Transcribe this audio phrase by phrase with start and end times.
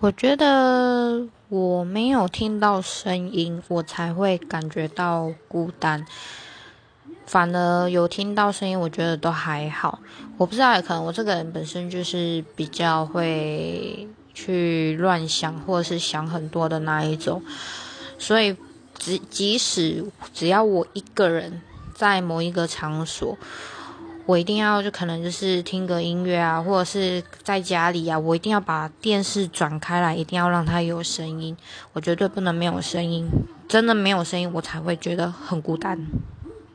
[0.00, 6.06] 我觉得我没有听到声音，我才会感觉到孤单。
[7.26, 9.98] 反而有听到声音，我觉得都还好。
[10.36, 17.42] 我不知道，可能我这个人本身就是比较会去乱想，或者是想很多的那一种。
[18.20, 18.56] 所以，
[18.96, 21.60] 即即使只要我一个人
[21.92, 23.36] 在某一个场所。
[24.28, 31.56] 我一定要就可能就是听个音乐啊，或者是在家里啊，我一定要把电视转开来，一定要让它有声音，
[31.94, 33.26] 我绝对不能没有声音，
[33.66, 35.98] 真的没有声音，我才会觉得很孤单。